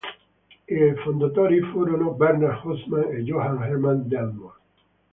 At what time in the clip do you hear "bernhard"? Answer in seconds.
2.13-2.63